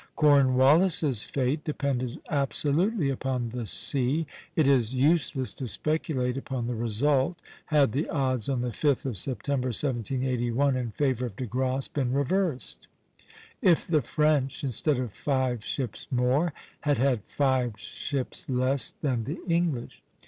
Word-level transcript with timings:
Cornwallis's 0.15 1.21
fate 1.21 1.63
depended 1.63 2.19
absolutely 2.27 3.11
upon 3.11 3.49
the 3.49 3.67
sea. 3.67 4.25
It 4.55 4.67
is 4.67 4.95
useless 4.95 5.53
to 5.53 5.67
speculate 5.67 6.37
upon 6.37 6.65
the 6.65 6.73
result, 6.73 7.39
had 7.67 7.91
the 7.91 8.09
odds 8.09 8.49
on 8.49 8.61
the 8.61 8.69
5th 8.69 9.05
of 9.05 9.15
September, 9.15 9.67
1781, 9.67 10.75
in 10.75 10.89
favor 10.89 11.27
of 11.27 11.35
De 11.35 11.45
Grasse, 11.45 11.87
been 11.87 12.13
reversed; 12.13 12.87
if 13.61 13.85
the 13.85 14.01
French, 14.01 14.63
instead 14.63 14.97
of 14.97 15.13
five 15.13 15.63
ships 15.63 16.07
more, 16.09 16.51
had 16.79 16.97
had 16.97 17.23
five 17.25 17.77
ships 17.79 18.49
less 18.49 18.95
than 19.03 19.25
the 19.25 19.37
English. 19.45 20.01